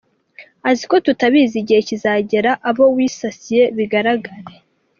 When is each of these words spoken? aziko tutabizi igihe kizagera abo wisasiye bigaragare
aziko 0.69 0.95
tutabizi 1.05 1.55
igihe 1.61 1.79
kizagera 1.89 2.51
abo 2.69 2.83
wisasiye 2.95 3.63
bigaragare 3.77 4.53